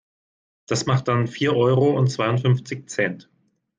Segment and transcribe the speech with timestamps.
[0.65, 3.29] Das macht dann vier Euro und zweiundfünfzig Cent.